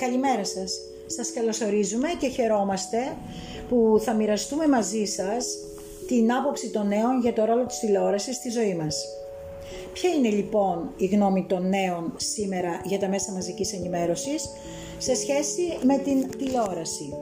Καλημέρα 0.00 0.44
σας. 0.44 0.80
Σας 1.06 1.32
καλωσορίζουμε 1.32 2.08
και 2.18 2.28
χαιρόμαστε 2.28 3.16
που 3.68 4.00
θα 4.04 4.14
μοιραστούμε 4.14 4.68
μαζί 4.68 5.04
σας 5.04 5.46
την 6.06 6.32
άποψη 6.32 6.70
των 6.70 6.86
νέων 6.86 7.20
για 7.20 7.32
το 7.32 7.44
ρόλο 7.44 7.66
της 7.66 7.78
τηλεόρασης 7.78 8.36
στη 8.36 8.50
ζωή 8.50 8.74
μας. 8.74 9.04
Ποια 9.92 10.10
είναι 10.10 10.28
λοιπόν 10.28 10.92
η 10.96 11.06
γνώμη 11.06 11.46
των 11.48 11.68
νέων 11.68 12.12
σήμερα 12.16 12.80
για 12.84 12.98
τα 12.98 13.08
μέσα 13.08 13.32
μαζικής 13.32 13.72
ενημέρωσης 13.72 14.50
σε 14.98 15.14
σχέση 15.14 15.78
με 15.82 15.98
την 15.98 16.30
τηλεόραση; 16.38 17.14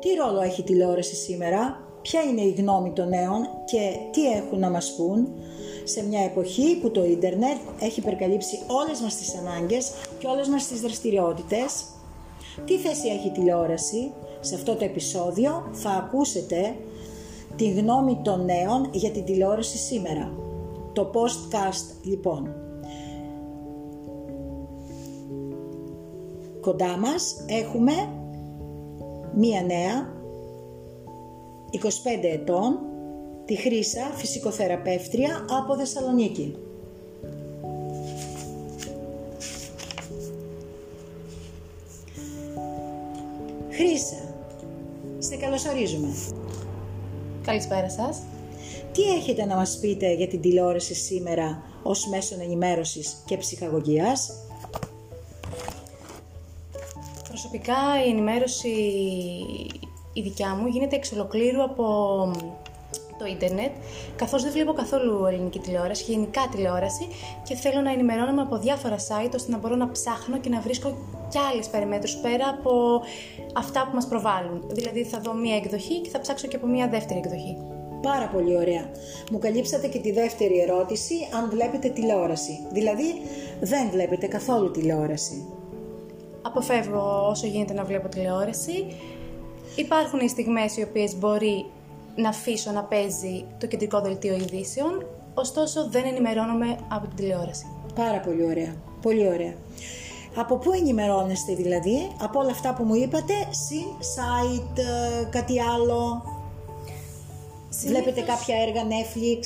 Τι 0.00 0.08
ρόλο 0.14 0.40
έχει 0.40 0.60
η 0.60 0.64
τηλεόραση 0.64 1.14
σήμερα, 1.14 1.88
ποια 2.02 2.20
είναι 2.22 2.42
η 2.42 2.54
γνώμη 2.58 2.92
των 2.92 3.08
νέων 3.08 3.42
και 3.64 3.96
τι 4.12 4.32
έχουν 4.32 4.58
να 4.58 4.70
μας 4.70 4.94
πούν; 4.96 5.28
Σε 5.88 6.06
μια 6.06 6.20
εποχή 6.20 6.78
που 6.80 6.90
το 6.90 7.04
ίντερνετ 7.04 7.56
έχει 7.80 8.00
υπερκαλύψει 8.00 8.58
όλες 8.66 9.00
μας 9.00 9.16
τις 9.16 9.34
ανάγκες 9.34 9.92
και 10.18 10.26
όλες 10.26 10.48
μας 10.48 10.66
τις 10.66 10.80
δραστηριότητες. 10.80 11.84
Τι 12.64 12.76
θέση 12.76 13.08
έχει 13.08 13.26
η 13.26 13.30
τηλεόραση, 13.30 14.12
σε 14.40 14.54
αυτό 14.54 14.74
το 14.74 14.84
επεισόδιο 14.84 15.68
θα 15.72 15.90
ακούσετε 15.90 16.76
τη 17.56 17.70
γνώμη 17.70 18.20
των 18.22 18.44
νέων 18.44 18.88
για 18.92 19.10
την 19.10 19.24
τηλεόραση 19.24 19.76
σήμερα. 19.78 20.32
Το 20.92 21.10
postcast 21.14 21.94
λοιπόν. 22.02 22.54
Κοντά 26.60 26.96
μας 26.98 27.44
έχουμε 27.46 27.92
μία 29.34 29.62
νέα, 29.62 30.14
25 31.70 31.78
ετών, 32.22 32.78
τη 33.46 33.56
Χρύσα, 33.56 34.10
φυσικοθεραπεύτρια 34.14 35.46
από 35.50 35.76
Θεσσαλονίκη. 35.76 36.56
Χρύσα, 43.70 44.34
σε 45.18 45.36
καλωσορίζουμε. 45.36 46.14
Καλησπέρα 47.42 47.90
σας. 47.90 48.22
Τι 48.92 49.02
έχετε 49.02 49.44
να 49.44 49.54
μας 49.54 49.78
πείτε 49.80 50.14
για 50.14 50.28
την 50.28 50.40
τηλεόραση 50.40 50.94
σήμερα 50.94 51.62
ως 51.82 52.06
μέσον 52.06 52.40
ενημέρωσης 52.40 53.22
και 53.26 53.36
ψυχαγωγίας; 53.36 54.32
Προσωπικά 57.28 58.04
η 58.06 58.10
ενημέρωση 58.10 58.68
η 60.12 60.20
δικιά 60.20 60.54
μου 60.54 60.66
γίνεται 60.66 60.96
εξ 60.96 61.12
ολοκλήρου 61.12 61.62
από 61.62 62.30
το 63.18 63.24
ίντερνετ, 63.26 63.70
καθώς 64.16 64.42
δεν 64.42 64.52
βλέπω 64.52 64.72
καθόλου 64.72 65.26
ελληνική 65.26 65.58
τηλεόραση, 65.58 66.04
γενικά 66.08 66.48
τηλεόραση 66.50 67.08
και 67.42 67.54
θέλω 67.54 67.80
να 67.80 67.92
ενημερώνομαι 67.92 68.42
από 68.42 68.58
διάφορα 68.58 68.96
site 68.96 69.32
ώστε 69.34 69.50
να 69.52 69.58
μπορώ 69.58 69.74
να 69.74 69.90
ψάχνω 69.90 70.38
και 70.38 70.48
να 70.48 70.60
βρίσκω 70.60 70.96
κι 71.28 71.38
άλλες 71.52 71.68
περιμέτρους 71.68 72.16
πέρα 72.16 72.48
από 72.48 73.02
αυτά 73.54 73.86
που 73.88 73.94
μας 73.94 74.06
προβάλλουν. 74.06 74.64
Δηλαδή 74.68 75.04
θα 75.04 75.20
δω 75.20 75.32
μία 75.32 75.56
εκδοχή 75.56 76.00
και 76.00 76.10
θα 76.10 76.20
ψάξω 76.20 76.46
και 76.46 76.56
από 76.56 76.66
μία 76.66 76.88
δεύτερη 76.88 77.18
εκδοχή. 77.18 77.56
Πάρα 78.02 78.28
πολύ 78.28 78.56
ωραία. 78.56 78.90
Μου 79.30 79.38
καλύψατε 79.38 79.88
και 79.88 79.98
τη 79.98 80.12
δεύτερη 80.12 80.60
ερώτηση, 80.60 81.14
αν 81.36 81.50
βλέπετε 81.50 81.88
τηλεόραση. 81.88 82.66
Δηλαδή, 82.72 83.14
δεν 83.60 83.90
βλέπετε 83.90 84.26
καθόλου 84.26 84.70
τηλεόραση. 84.70 85.46
Αποφεύγω 86.42 87.28
όσο 87.28 87.46
γίνεται 87.46 87.72
να 87.72 87.84
βλέπω 87.84 88.08
τηλεόραση. 88.08 88.86
Υπάρχουν 89.76 90.20
οι 90.20 90.28
στιγμές 90.28 90.76
οι 90.76 90.82
οποίες 90.82 91.16
μπορεί 91.18 91.66
να 92.16 92.28
αφήσω 92.28 92.70
να 92.70 92.84
παίζει 92.84 93.44
το 93.58 93.66
κεντρικό 93.66 94.00
δελτίο 94.00 94.34
ειδήσεων, 94.34 95.06
ωστόσο 95.34 95.88
δεν 95.88 96.04
ενημερώνομαι 96.04 96.78
από 96.88 97.06
την 97.06 97.16
τηλεόραση. 97.16 97.66
Πάρα 97.94 98.20
πολύ 98.20 98.44
ωραία. 98.44 98.74
Πολύ 99.02 99.28
ωραία. 99.28 99.54
Από 100.36 100.56
πού 100.56 100.72
ενημερώνεστε 100.72 101.54
δηλαδή, 101.54 102.10
από 102.20 102.38
όλα 102.40 102.50
αυτά 102.50 102.74
που 102.74 102.84
μου 102.84 102.94
είπατε, 102.94 103.34
συν 103.50 103.86
site, 104.16 104.78
ε, 104.78 105.24
κάτι 105.30 105.60
άλλο, 105.60 106.22
βλέπετε 107.86 108.20
κάποια 108.20 108.56
έργα 108.66 108.82
Netflix; 108.82 109.40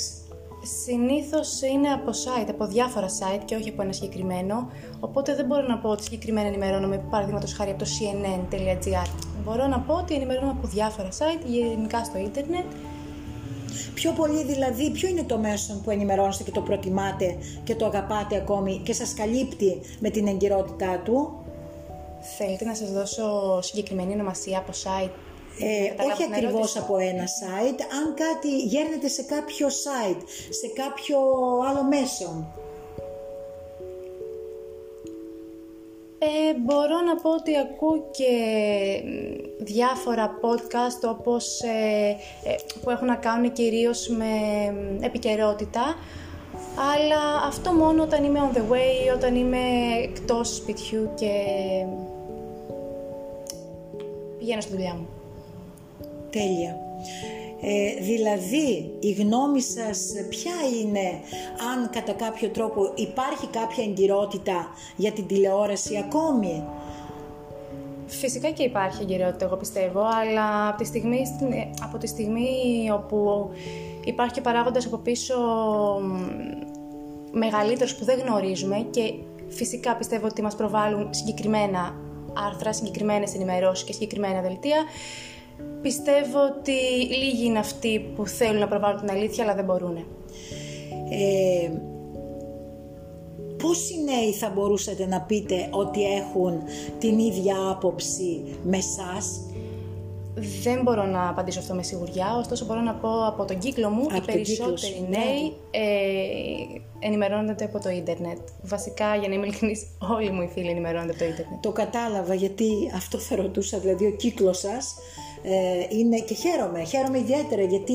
Συνήθως 0.62 1.62
είναι 1.62 1.88
από 1.88 2.10
site, 2.10 2.48
από 2.50 2.66
διάφορα 2.66 3.06
site 3.06 3.41
και 3.44 3.54
όχι 3.54 3.69
από 3.69 3.82
ένα 3.82 3.93
συγκεκριμένο, 3.93 4.69
οπότε 5.00 5.34
δεν 5.34 5.47
μπορώ 5.47 5.66
να 5.66 5.78
πω 5.78 5.88
ότι 5.88 6.03
συγκεκριμένα 6.03 6.47
ενημερώνομαι, 6.47 6.98
παραδείγματος 7.10 7.53
χάρη 7.53 7.71
από 7.71 7.78
το 7.78 7.91
cnn.gr. 7.91 9.10
Μπορώ 9.44 9.66
να 9.66 9.81
πω 9.81 9.94
ότι 9.94 10.15
ενημερώνομαι 10.15 10.53
από 10.59 10.66
διάφορα 10.66 11.09
site, 11.09 11.44
γενικά 11.47 12.04
στο 12.04 12.19
ίντερνετ. 12.19 12.65
Πιο 13.94 14.12
πολύ 14.12 14.44
δηλαδή, 14.44 14.91
ποιο 14.91 15.09
είναι 15.09 15.22
το 15.22 15.38
μέσο 15.38 15.81
που 15.84 15.91
ενημερώνεστε 15.91 16.43
και 16.43 16.50
το 16.50 16.60
προτιμάτε 16.60 17.37
και 17.65 17.75
το 17.75 17.87
αγαπάτε 17.87 18.37
ακόμη 18.37 18.81
και 18.84 18.93
σας 18.93 19.15
καλύπτει 19.15 19.81
με 20.00 20.10
την 20.10 20.26
εγκυρότητά 20.26 21.00
του; 21.04 21.34
Θέλετε 22.38 22.65
να 22.65 22.75
σας 22.75 22.93
δώσω 22.93 23.59
συγκεκριμένη 23.62 24.12
ονομασία 24.12 24.59
από 24.59 24.72
site; 24.72 25.10
Ε, 25.62 26.03
όχι 26.10 26.22
ακριβώς 26.32 26.76
από 26.76 26.97
ένα 26.98 27.25
site, 27.25 27.81
αν 27.98 28.15
κάτι 28.15 28.56
γέρνεται 28.59 29.09
σε 29.09 29.22
κάποιο 29.22 29.69
site, 29.69 30.22
σε 30.50 30.82
κάποιο 30.82 31.19
άλλο 31.69 31.82
μέσο. 31.84 32.54
Ε, 36.22 36.59
μπορώ 36.59 37.00
να 37.00 37.16
πω 37.16 37.31
ότι 37.31 37.59
ακούω 37.59 38.10
και 38.10 38.32
διάφορα 39.59 40.31
podcast 40.41 41.09
όπως 41.09 41.60
ε, 41.60 42.16
ε, 42.44 42.54
που 42.82 42.91
έχουν 42.91 43.06
να 43.06 43.16
κάνουν 43.16 43.53
κυρίως 43.53 44.09
με 44.09 44.34
επικαιρότητα 45.00 45.97
αλλά 46.94 47.47
αυτό 47.47 47.72
μόνο 47.72 48.03
όταν 48.03 48.25
είμαι 48.25 48.50
on 48.53 48.56
the 48.56 48.60
way, 48.60 49.15
όταν 49.16 49.34
είμαι 49.34 49.59
εκτός 50.03 50.54
σπιτιού 50.54 51.10
και 51.15 51.32
πηγαίνω 54.38 54.60
στη 54.60 54.72
δουλειά 54.72 54.94
μου. 54.94 55.19
Τέλεια. 56.31 56.77
Ε, 57.63 58.03
δηλαδή 58.03 58.93
η 59.01 59.13
γνώμη 59.13 59.61
σας 59.61 59.99
ποια 60.29 60.53
είναι 60.81 61.21
αν 61.73 61.91
κατά 61.91 62.13
κάποιο 62.13 62.49
τρόπο 62.49 62.93
υπάρχει 62.95 63.47
κάποια 63.47 63.85
εγκυρότητα 63.85 64.69
για 64.97 65.13
την 65.13 65.27
τηλεόραση 65.27 65.97
ακόμη; 65.97 66.65
Φυσικά 68.07 68.51
και 68.51 68.63
υπάρχει 68.63 69.03
εγκυρότητα 69.03 69.45
εγώ 69.45 69.57
πιστεύω, 69.57 70.01
αλλά 70.01 70.69
από 70.69 70.79
τη 70.79 70.85
στιγμή, 70.85 71.23
από 71.83 71.99
τη 71.99 72.07
στιγμή 72.07 72.49
όπου 72.93 73.51
υπάρχει 74.05 74.35
και 74.35 74.41
παράγοντας 74.41 74.87
από 74.87 74.97
πίσω 74.97 75.35
μεγαλύτερος 77.33 77.97
που 77.97 78.05
δεν 78.05 78.19
γνωρίζουμε 78.19 78.87
και 78.91 79.15
φυσικά 79.49 79.97
πιστεύω 79.97 80.27
ότι 80.27 80.43
μας 80.43 80.57
προβάλλουν 80.57 81.09
συγκεκριμένα 81.11 81.95
άρθρα, 82.47 82.73
συγκεκριμένες 82.73 83.35
ενημερώσεις 83.35 83.85
και 83.85 83.93
συγκεκριμένα 83.93 84.41
δελτία, 84.41 84.85
Πιστεύω 85.83 86.39
ότι 86.59 86.73
λίγοι 87.17 87.45
είναι 87.45 87.59
αυτοί 87.59 88.01
που 88.17 88.27
θέλουν 88.27 88.61
να 88.61 88.69
προβάλλουν 88.69 89.01
την 89.01 89.11
αλήθεια 89.11 89.45
αλλά 89.45 89.55
δεν 89.55 89.65
μπορούν. 89.65 89.97
Ε, 91.11 91.71
πόσοι 93.63 93.95
νέοι 94.05 94.33
θα 94.33 94.51
μπορούσατε 94.55 95.07
να 95.07 95.21
πείτε 95.21 95.69
ότι 95.71 96.05
έχουν 96.05 96.63
την 96.99 97.19
ίδια 97.19 97.71
άποψη 97.71 98.43
με 98.65 98.81
σας; 98.81 99.41
Δεν 100.63 100.83
μπορώ 100.83 101.07
να 101.07 101.29
απαντήσω 101.29 101.59
αυτό 101.59 101.75
με 101.75 101.83
σιγουριά, 101.83 102.37
ωστόσο 102.39 102.65
μπορώ 102.65 102.81
να 102.81 102.95
πω 102.95 103.27
από 103.27 103.45
τον 103.45 103.59
κύκλο 103.59 103.89
μου 103.89 104.07
οι 104.17 104.21
περισσότεροι 104.21 105.07
νέοι 105.09 105.53
ε, 105.71 105.81
ενημερώνονται 106.99 107.65
από 107.65 107.79
το 107.81 107.89
ίντερνετ. 107.89 108.39
Βασικά, 108.62 109.17
για 109.17 109.29
να 109.29 109.35
είμαι 109.35 109.47
ειλικρινής, 109.47 109.87
όλοι 110.19 110.31
μου 110.31 110.43
οι 110.43 110.51
φίλοι 110.53 110.69
ενημερώνονται 110.69 111.11
από 111.11 111.19
το 111.19 111.25
ίντερνετ. 111.25 111.61
Το 111.61 111.73
κατάλαβα 111.73 112.35
γιατί 112.35 112.69
αυτό 112.95 113.19
θα 113.19 113.37
ρωτούσα, 113.37 113.79
δηλαδή 113.79 114.07
ο 114.07 114.11
κύκλος 114.11 114.59
σας 114.59 114.95
ε, 115.43 115.97
είναι 115.99 116.19
και 116.19 116.34
χαίρομαι, 116.34 116.84
χαίρομαι 116.84 117.19
ιδιαίτερα 117.19 117.62
γιατί 117.62 117.95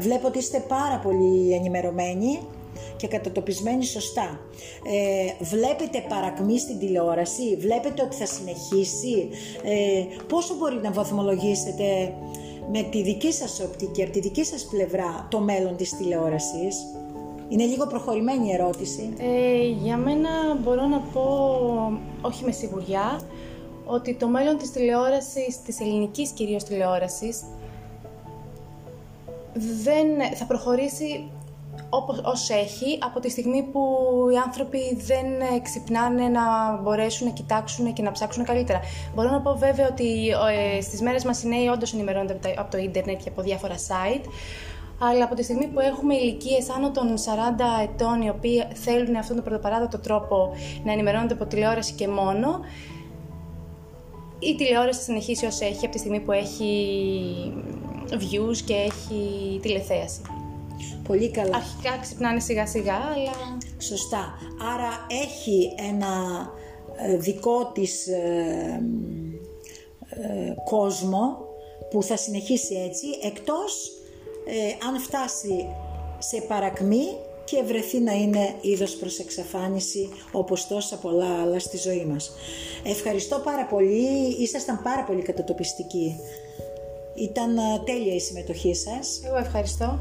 βλέπω 0.00 0.26
ότι 0.26 0.38
είστε 0.38 0.64
πάρα 0.68 0.98
πολύ 0.98 1.52
ενημερωμένοι 1.52 2.38
και 2.96 3.08
κατατοπισμένοι 3.08 3.84
σωστά. 3.84 4.40
Ε, 4.86 5.44
βλέπετε 5.44 6.04
παρακμή 6.08 6.58
στην 6.58 6.78
τηλεόραση, 6.78 7.56
βλέπετε 7.56 8.02
ότι 8.02 8.16
θα 8.16 8.26
συνεχίσει, 8.26 9.28
ε, 9.62 10.04
πόσο 10.28 10.54
μπορεί 10.54 10.80
να 10.82 10.92
βαθμολογήσετε 10.92 12.14
με 12.72 12.82
τη 12.82 13.02
δική 13.02 13.32
σας 13.32 13.60
οπτική, 13.60 14.02
από 14.02 14.12
τη 14.12 14.20
δική 14.20 14.44
σας 14.44 14.66
πλευρά 14.70 15.26
το 15.30 15.38
μέλλον 15.38 15.76
της 15.76 15.96
τηλεόρασης; 15.96 16.86
Είναι 17.48 17.64
λίγο 17.64 17.86
προχωρημένη 17.86 18.48
η 18.48 18.52
ερώτηση. 18.52 19.12
Ε, 19.18 19.66
για 19.82 19.96
μένα 19.96 20.30
μπορώ 20.62 20.86
να 20.86 20.98
πω, 20.98 21.22
όχι 22.20 22.44
με 22.44 22.52
σιγουριά, 22.52 23.20
ότι 23.84 24.14
το 24.14 24.28
μέλλον 24.28 24.58
της 24.58 24.70
τηλεόρασης, 24.70 25.62
της 25.62 25.80
ελληνικής 25.80 26.30
κυρίως 26.30 26.64
τηλεόρασης, 26.64 27.44
δεν 29.54 30.06
θα 30.34 30.44
προχωρήσει 30.44 31.30
όπως, 31.88 32.20
ως 32.24 32.50
έχει 32.50 32.98
από 33.02 33.20
τη 33.20 33.30
στιγμή 33.30 33.62
που 33.62 33.80
οι 34.32 34.36
άνθρωποι 34.36 34.78
δεν 34.94 35.26
ξυπνάνε 35.62 36.28
να 36.28 36.76
μπορέσουν 36.82 37.26
να 37.26 37.32
κοιτάξουν 37.32 37.92
και 37.92 38.02
να 38.02 38.12
ψάξουν 38.12 38.44
καλύτερα. 38.44 38.80
Μπορώ 39.14 39.30
να 39.30 39.40
πω 39.40 39.54
βέβαια 39.54 39.88
ότι 39.90 40.28
ε, 40.76 40.80
στις 40.80 41.00
μέρες 41.00 41.24
μας 41.24 41.42
οι 41.42 41.48
νέοι 41.48 41.66
όντως 41.66 41.92
ενημερώνονται 41.92 42.54
από 42.58 42.70
το 42.70 42.78
ίντερνετ 42.78 43.20
και 43.22 43.28
από 43.28 43.42
διάφορα 43.42 43.74
site, 43.74 44.24
αλλά 44.98 45.24
από 45.24 45.34
τη 45.34 45.42
στιγμή 45.42 45.66
που 45.66 45.80
έχουμε 45.80 46.14
ηλικίες 46.14 46.70
άνω 46.70 46.90
των 46.90 47.14
40 47.16 47.18
ετών 47.82 48.22
οι 48.22 48.28
οποίοι 48.28 48.64
θέλουν 48.74 49.16
αυτόν 49.16 49.36
τον 49.36 49.44
πρωτοπαράδοτο 49.44 49.98
τρόπο 49.98 50.52
να 50.84 50.92
ενημερώνονται 50.92 51.34
από 51.34 51.46
τηλεόραση 51.46 51.92
και 51.92 52.08
μόνο, 52.08 52.60
η 54.42 54.54
τηλεόραση 54.54 54.98
θα 54.98 55.04
συνεχίσει 55.04 55.46
όσο 55.46 55.64
έχει 55.64 55.84
από 55.84 55.94
τη 55.94 55.98
στιγμή 55.98 56.20
που 56.20 56.32
έχει 56.32 56.72
views 58.10 58.56
και 58.64 58.74
έχει 58.74 59.58
τηλεθέαση. 59.62 60.20
Πολύ 61.06 61.30
καλά. 61.30 61.56
Αρχικά 61.56 61.98
ξυπνάνε 62.00 62.40
σιγά 62.40 62.66
σιγά, 62.66 62.94
αλλά... 62.94 63.58
Σωστά. 63.78 64.34
Άρα 64.74 65.06
έχει 65.24 65.74
ένα 65.88 66.12
ε, 66.96 67.16
δικό 67.16 67.70
της 67.74 68.06
ε, 68.06 68.82
ε, 70.08 70.54
κόσμο 70.64 71.38
που 71.90 72.02
θα 72.02 72.16
συνεχίσει 72.16 72.74
έτσι, 72.74 73.06
εκτός 73.22 73.90
αν 74.88 75.00
φτάσει 75.00 75.66
σε 76.18 76.40
παρακμή 76.48 77.04
και 77.52 77.62
βρεθεί 77.62 78.00
να 78.00 78.12
είναι 78.12 78.54
είδος 78.60 78.96
προς 78.96 79.18
εξαφάνιση 79.18 80.08
όπως 80.32 80.66
τόσα 80.66 80.96
πολλά 80.96 81.40
άλλα 81.42 81.58
στη 81.58 81.76
ζωή 81.76 82.04
μας. 82.04 82.32
Ευχαριστώ 82.82 83.38
πάρα 83.38 83.66
πολύ, 83.66 84.36
ήσασταν 84.38 84.82
πάρα 84.82 85.04
πολύ 85.04 85.22
κατατοπιστικοί. 85.22 86.16
Ήταν 87.14 87.54
τέλεια 87.84 88.14
η 88.14 88.20
συμμετοχή 88.20 88.74
σας. 88.74 89.20
Εγώ 89.24 89.36
ευχαριστώ. 89.36 89.98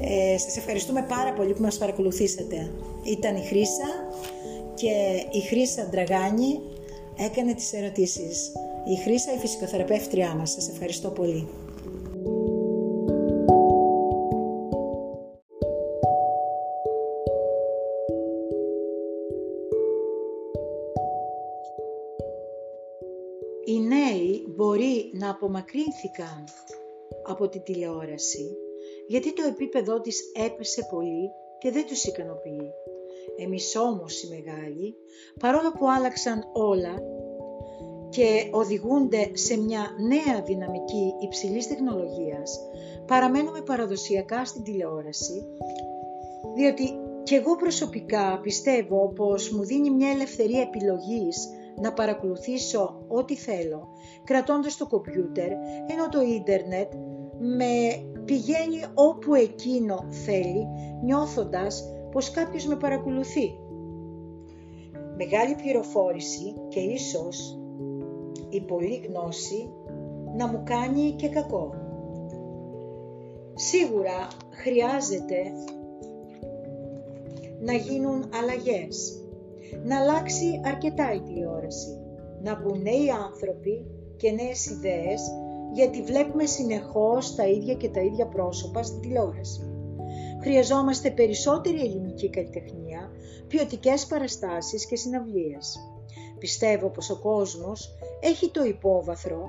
Ε, 0.00 0.38
σας 0.38 0.56
ευχαριστούμε 0.56 1.02
πάρα 1.08 1.32
πολύ 1.32 1.52
που 1.52 1.62
μας 1.62 1.78
παρακολουθήσατε. 1.78 2.70
Ήταν 3.04 3.36
η 3.36 3.44
Χρύσα 3.46 3.88
και 4.74 4.90
η 5.30 5.40
Χρύσα 5.40 5.88
Ντραγάνη 5.90 6.60
έκανε 7.18 7.54
τις 7.54 7.72
ερωτήσεις. 7.72 8.52
Η 8.92 9.02
Χρύσα 9.02 9.34
η 9.34 9.38
φυσικοθεραπεύτριά 9.38 10.34
μας. 10.34 10.50
Σας 10.50 10.68
ευχαριστώ 10.68 11.08
πολύ. 11.08 11.48
Οι 23.64 23.80
νέοι 23.80 24.46
μπορεί 24.48 25.10
να 25.12 25.30
απομακρύνθηκαν 25.30 26.44
από 27.26 27.48
τη 27.48 27.60
τηλεόραση 27.60 28.56
γιατί 29.06 29.32
το 29.32 29.42
επίπεδό 29.48 30.00
της 30.00 30.20
έπεσε 30.46 30.86
πολύ 30.90 31.30
και 31.58 31.70
δεν 31.70 31.86
τους 31.86 32.04
ικανοποιεί. 32.04 32.70
Εμείς 33.36 33.76
όμως 33.76 34.22
οι 34.22 34.28
μεγάλοι, 34.28 34.96
παρόλο 35.40 35.72
που 35.72 35.90
άλλαξαν 35.90 36.50
όλα 36.52 37.02
και 38.08 38.48
οδηγούνται 38.50 39.30
σε 39.32 39.56
μια 39.56 39.86
νέα 39.98 40.42
δυναμική 40.42 41.14
υψηλής 41.20 41.68
τεχνολογίας, 41.68 42.60
παραμένουμε 43.06 43.60
παραδοσιακά 43.60 44.44
στην 44.44 44.62
τηλεόραση, 44.62 45.46
διότι 46.54 46.90
και 47.22 47.34
εγώ 47.34 47.56
προσωπικά 47.56 48.40
πιστεύω 48.42 49.12
πως 49.16 49.50
μου 49.50 49.64
δίνει 49.64 49.90
μια 49.90 50.10
ελευθερία 50.10 50.60
επιλογής 50.60 51.48
να 51.80 51.92
παρακολουθήσω 51.92 53.04
ό,τι 53.08 53.36
θέλω, 53.36 53.88
κρατώντας 54.24 54.76
το 54.76 54.86
κομπιούτερ, 54.86 55.50
ενώ 55.90 56.08
το 56.10 56.20
ίντερνετ 56.20 56.92
με 57.38 58.04
πηγαίνει 58.24 58.84
όπου 58.94 59.34
εκείνο 59.34 60.06
θέλει, 60.08 60.66
νιώθοντας 61.04 61.84
πως 62.10 62.30
κάποιος 62.30 62.66
με 62.66 62.76
παρακολουθεί. 62.76 63.58
Μεγάλη 65.16 65.54
πληροφόρηση 65.54 66.54
και 66.68 66.80
ίσως 66.80 67.58
η 68.48 68.60
πολλή 68.60 69.06
γνώση 69.08 69.70
να 70.36 70.46
μου 70.46 70.62
κάνει 70.64 71.10
και 71.10 71.28
κακό. 71.28 71.74
Σίγουρα 73.54 74.28
χρειάζεται 74.50 75.52
να 77.60 77.72
γίνουν 77.72 78.30
αλλαγές, 78.40 79.21
να 79.84 80.00
αλλάξει 80.00 80.60
αρκετά 80.64 81.12
η 81.12 81.20
τηλεόραση, 81.20 81.98
να 82.42 82.60
μπουν 82.60 82.82
νέοι 82.82 83.10
άνθρωποι 83.10 83.86
και 84.16 84.30
νέες 84.30 84.66
ιδέες 84.66 85.22
γιατί 85.72 86.02
βλέπουμε 86.02 86.46
συνεχώς 86.46 87.34
τα 87.34 87.46
ίδια 87.46 87.74
και 87.74 87.88
τα 87.88 88.00
ίδια 88.00 88.26
πρόσωπα 88.26 88.82
στην 88.82 89.00
τηλεόραση. 89.00 89.72
Χρειαζόμαστε 90.40 91.10
περισσότερη 91.10 91.80
ελληνική 91.80 92.30
καλλιτεχνία, 92.30 93.10
ποιοτικές 93.48 94.06
παραστάσεις 94.06 94.86
και 94.86 94.96
συναυλίες. 94.96 95.78
Πιστεύω 96.38 96.88
πως 96.88 97.10
ο 97.10 97.18
κόσμος 97.18 97.94
έχει 98.20 98.50
το 98.50 98.64
υπόβαθρο, 98.64 99.48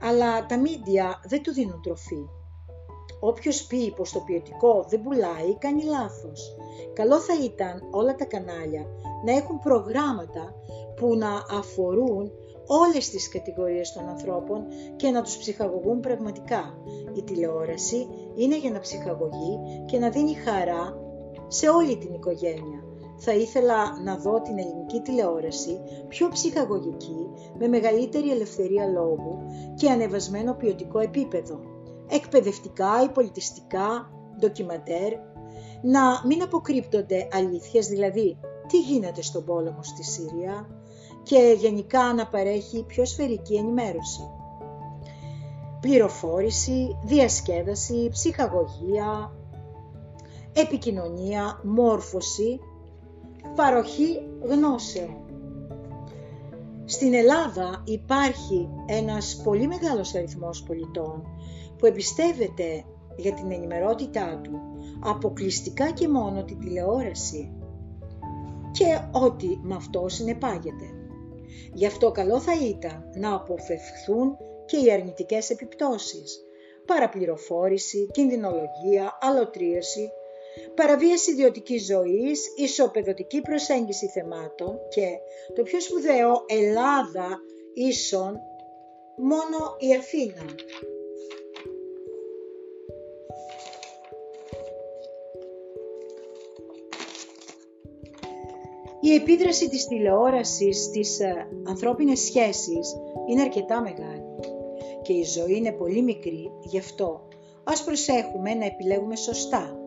αλλά 0.00 0.46
τα 0.46 0.58
μίντια 0.58 1.20
δεν 1.28 1.42
του 1.42 1.52
δίνουν 1.52 1.82
τροφή. 1.82 2.28
Όποιος 3.20 3.66
πει 3.66 3.92
πως 3.96 4.12
το 4.12 4.20
ποιοτικό 4.20 4.84
δεν 4.88 5.02
πουλάει, 5.02 5.56
κάνει 5.58 5.82
λάθος. 5.82 6.56
Καλό 6.92 7.20
θα 7.20 7.34
ήταν 7.44 7.82
όλα 7.90 8.14
τα 8.14 8.24
κανάλια 8.24 8.86
να 9.24 9.32
έχουν 9.32 9.58
προγράμματα 9.58 10.54
που 10.96 11.16
να 11.16 11.58
αφορούν 11.58 12.30
όλες 12.66 13.10
τις 13.10 13.28
κατηγορίες 13.28 13.92
των 13.92 14.08
ανθρώπων 14.08 14.66
και 14.96 15.10
να 15.10 15.22
τους 15.22 15.36
ψυχαγωγούν 15.36 16.00
πραγματικά. 16.00 16.78
Η 17.14 17.22
τηλεόραση 17.22 18.08
είναι 18.34 18.58
για 18.58 18.70
να 18.70 18.78
ψυχαγωγεί 18.78 19.58
και 19.86 19.98
να 19.98 20.10
δίνει 20.10 20.34
χαρά 20.34 20.96
σε 21.48 21.68
όλη 21.68 21.98
την 21.98 22.14
οικογένεια. 22.14 22.84
Θα 23.18 23.34
ήθελα 23.34 24.00
να 24.04 24.16
δω 24.16 24.40
την 24.40 24.58
ελληνική 24.58 25.00
τηλεόραση 25.00 25.80
πιο 26.08 26.28
ψυχαγωγική, 26.28 27.30
με 27.58 27.68
μεγαλύτερη 27.68 28.30
ελευθερία 28.30 28.86
λόγου 28.86 29.38
και 29.74 29.90
ανεβασμένο 29.90 30.54
ποιοτικό 30.54 30.98
επίπεδο. 30.98 31.60
Εκπαιδευτικά 32.08 33.02
ή 33.04 33.08
πολιτιστικά, 33.08 34.10
ντοκιματέρ, 34.38 35.12
να 35.82 36.00
μην 36.26 36.42
αποκρύπτονται 36.42 37.28
αλήθειες, 37.32 37.86
δηλαδή 37.86 38.38
τι 38.68 38.80
γίνεται 38.80 39.22
στον 39.22 39.44
πόλεμο 39.44 39.82
στη 39.82 40.04
Συρία, 40.04 40.66
και 41.22 41.56
γενικά 41.58 42.14
να 42.14 42.26
παρέχει 42.26 42.84
πιο 42.86 43.04
σφαιρική 43.04 43.54
ενημέρωση. 43.54 44.30
Πληροφόρηση, 45.80 46.96
διασκέδαση, 47.04 48.08
ψυχαγωγία, 48.10 49.32
επικοινωνία, 50.52 51.60
μόρφωση, 51.64 52.60
παροχή 53.54 54.20
γνώσεων. 54.42 55.16
Στην 56.84 57.14
Ελλάδα 57.14 57.82
υπάρχει 57.84 58.68
ένας 58.86 59.40
πολύ 59.44 59.66
μεγάλος 59.66 60.14
αριθμός 60.14 60.62
πολιτών 60.62 61.22
που 61.78 61.86
εμπιστεύεται 61.86 62.84
για 63.16 63.32
την 63.32 63.52
ενημερότητά 63.52 64.40
του 64.42 64.60
αποκλειστικά 65.00 65.90
και 65.90 66.08
μόνο 66.08 66.44
την 66.44 66.58
τηλεόραση 66.58 67.55
και 68.78 68.98
ό,τι 69.12 69.58
με 69.62 69.74
αυτό 69.74 70.08
συνεπάγεται. 70.08 70.90
Γι' 71.72 71.86
αυτό 71.86 72.10
καλό 72.10 72.40
θα 72.40 72.52
ήταν 72.62 73.10
να 73.14 73.34
αποφευχθούν 73.34 74.36
και 74.66 74.76
οι 74.76 74.92
αρνητικές 74.92 75.50
επιπτώσεις. 75.50 76.40
Παραπληροφόρηση, 76.86 78.08
κινδυνολογία, 78.12 79.18
αλωτρίωση, 79.20 80.10
παραβίαση 80.74 81.30
ιδιωτικής 81.30 81.84
ζωής, 81.84 82.40
ισοπεδωτική 82.56 83.40
προσέγγιση 83.40 84.08
θεμάτων 84.08 84.78
και 84.88 85.06
το 85.54 85.62
πιο 85.62 85.80
σπουδαίο 85.80 86.44
Ελλάδα 86.46 87.38
ίσον 87.74 88.36
μόνο 89.16 89.76
η 89.78 89.94
Αθήνα. 89.94 90.44
Η 99.00 99.14
επίδραση 99.14 99.68
της 99.68 99.86
τηλεόρασης 99.86 100.82
στις 100.84 101.20
ε, 101.20 101.48
ανθρώπινες 101.68 102.20
σχέσεις 102.20 102.96
είναι 103.28 103.42
αρκετά 103.42 103.80
μεγάλη 103.80 104.22
και 105.02 105.12
η 105.12 105.22
ζωή 105.22 105.56
είναι 105.56 105.72
πολύ 105.72 106.02
μικρή, 106.02 106.50
γι' 106.62 106.78
αυτό 106.78 107.28
ας 107.64 107.84
προσέχουμε 107.84 108.54
να 108.54 108.64
επιλέγουμε 108.64 109.16
σωστά. 109.16 109.78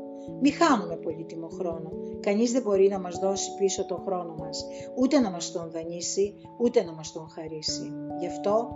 Μη 0.42 0.50
χάνουμε 0.50 0.96
πολύτιμο 0.96 1.48
χρόνο. 1.48 1.92
Κανείς 2.20 2.52
δεν 2.52 2.62
μπορεί 2.62 2.88
να 2.88 3.00
μας 3.00 3.20
δώσει 3.20 3.50
πίσω 3.60 3.86
το 3.86 4.02
χρόνο 4.06 4.36
μας, 4.40 4.66
ούτε 4.96 5.20
να 5.20 5.30
μας 5.30 5.52
τον 5.52 5.72
δανείσει, 5.72 6.34
ούτε 6.58 6.84
να 6.84 6.94
μας 6.94 7.12
τον 7.12 7.30
χαρίσει. 7.30 7.92
Γι' 8.20 8.28
αυτό 8.28 8.70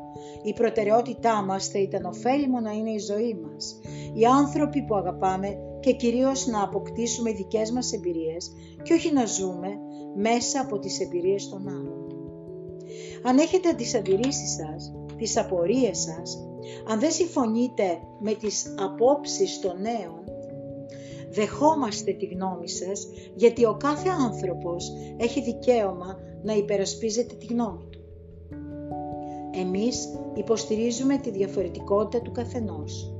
η 0.43 0.53
προτεραιότητά 0.53 1.41
μας 1.41 1.67
θα 1.67 1.79
ήταν 1.79 2.05
ωφέλιμο 2.05 2.59
να 2.59 2.71
είναι 2.71 2.91
η 2.91 2.99
ζωή 2.99 3.33
μας. 3.33 3.79
Οι 4.13 4.25
άνθρωποι 4.25 4.81
που 4.81 4.95
αγαπάμε 4.95 5.57
και 5.83 5.93
κυρίως 5.93 6.47
να 6.47 6.63
αποκτήσουμε 6.63 7.31
δικές 7.31 7.71
μας 7.71 7.93
εμπειρίες 7.93 8.51
και 8.83 8.93
όχι 8.93 9.13
να 9.13 9.25
ζούμε 9.25 9.67
μέσα 10.15 10.61
από 10.61 10.79
τις 10.79 10.99
εμπειρίες 10.99 11.49
των 11.49 11.67
άλλων. 11.67 12.07
Αν 13.23 13.37
έχετε 13.37 13.73
τις 13.73 13.95
αντιρρήσεις 13.95 14.53
σας, 14.53 14.93
τις 15.17 15.37
απορίες 15.37 15.97
σας, 15.99 16.47
αν 16.87 16.99
δεν 16.99 17.11
συμφωνείτε 17.11 17.99
με 18.19 18.33
τις 18.33 18.75
απόψεις 18.79 19.59
των 19.59 19.81
νέων, 19.81 20.23
δεχόμαστε 21.29 22.13
τη 22.13 22.25
γνώμη 22.25 22.69
σας 22.69 23.07
γιατί 23.35 23.65
ο 23.65 23.77
κάθε 23.79 24.09
άνθρωπος 24.09 24.91
έχει 25.17 25.41
δικαίωμα 25.41 26.19
να 26.43 26.53
υπερασπίζεται 26.53 27.35
τη 27.35 27.45
γνώμη 27.45 27.87
του. 27.89 27.99
Εμείς 29.55 30.09
υποστηρίζουμε 30.33 31.17
τη 31.17 31.31
διαφορετικότητα 31.31 32.23
του 32.23 32.31
καθενός. 32.31 33.12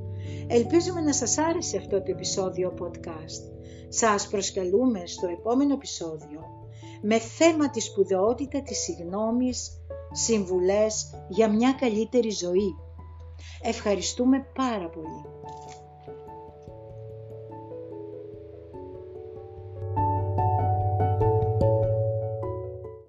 Ελπίζουμε 0.46 1.00
να 1.00 1.12
σας 1.12 1.38
άρεσε 1.38 1.76
αυτό 1.76 2.02
το 2.02 2.10
επεισόδιο 2.10 2.74
podcast. 2.80 3.52
Σας 3.88 4.28
προσκαλούμε 4.28 5.06
στο 5.06 5.26
επόμενο 5.26 5.74
επεισόδιο 5.74 6.40
με 7.02 7.18
θέμα 7.18 7.70
τη 7.70 7.80
σπουδαιότητα 7.80 8.62
της 8.62 8.78
συγνώμης, 8.78 9.70
συμβουλές 10.12 11.10
για 11.28 11.52
μια 11.52 11.72
καλύτερη 11.72 12.30
ζωή. 12.30 12.74
Ευχαριστούμε 13.62 14.46
πάρα 14.54 14.88
πολύ. 14.88 15.33